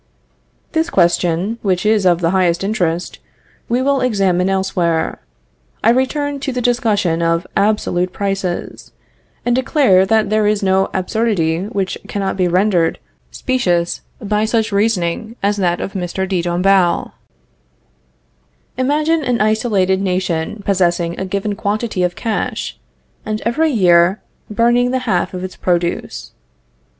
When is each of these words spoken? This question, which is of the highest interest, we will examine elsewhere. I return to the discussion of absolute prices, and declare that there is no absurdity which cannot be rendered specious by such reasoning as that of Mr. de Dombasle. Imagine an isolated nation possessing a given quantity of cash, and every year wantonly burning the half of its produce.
This 0.71 0.89
question, 0.89 1.59
which 1.61 1.85
is 1.85 2.07
of 2.07 2.21
the 2.21 2.31
highest 2.31 2.63
interest, 2.63 3.19
we 3.69 3.83
will 3.83 4.01
examine 4.01 4.49
elsewhere. 4.49 5.19
I 5.83 5.91
return 5.91 6.39
to 6.39 6.51
the 6.51 6.59
discussion 6.59 7.21
of 7.21 7.45
absolute 7.55 8.11
prices, 8.11 8.93
and 9.45 9.55
declare 9.55 10.07
that 10.07 10.31
there 10.31 10.47
is 10.47 10.63
no 10.63 10.89
absurdity 10.91 11.65
which 11.65 11.99
cannot 12.07 12.35
be 12.35 12.47
rendered 12.47 12.97
specious 13.29 14.01
by 14.19 14.43
such 14.45 14.71
reasoning 14.71 15.35
as 15.43 15.57
that 15.57 15.79
of 15.79 15.93
Mr. 15.93 16.27
de 16.27 16.41
Dombasle. 16.41 17.11
Imagine 18.79 19.23
an 19.23 19.39
isolated 19.39 20.01
nation 20.01 20.63
possessing 20.65 21.19
a 21.19 21.25
given 21.25 21.53
quantity 21.55 22.01
of 22.01 22.15
cash, 22.15 22.75
and 23.23 23.39
every 23.45 23.69
year 23.69 24.19
wantonly 24.49 24.55
burning 24.55 24.89
the 24.89 24.99
half 25.05 25.35
of 25.35 25.43
its 25.43 25.55
produce. 25.55 26.31